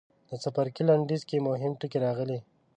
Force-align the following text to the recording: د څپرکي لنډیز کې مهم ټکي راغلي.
د 0.29 0.31
څپرکي 0.43 0.83
لنډیز 0.89 1.21
کې 1.29 1.45
مهم 1.49 1.71
ټکي 1.79 1.97
راغلي. 2.05 2.39